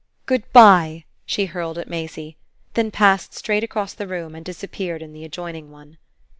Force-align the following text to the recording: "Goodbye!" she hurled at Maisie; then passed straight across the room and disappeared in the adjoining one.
"Goodbye!" 0.25 1.05
she 1.27 1.45
hurled 1.45 1.77
at 1.77 1.87
Maisie; 1.87 2.35
then 2.73 2.89
passed 2.89 3.35
straight 3.35 3.63
across 3.63 3.93
the 3.93 4.07
room 4.07 4.33
and 4.33 4.43
disappeared 4.43 5.03
in 5.03 5.13
the 5.13 5.23
adjoining 5.23 5.69
one. 5.69 5.99